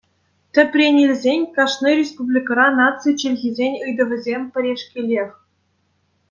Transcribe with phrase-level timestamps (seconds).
[0.53, 5.31] Тӗпрен илсен кашни республикӑра наци чӗлхисен ыйтӑвӗсем пӗрешкелех.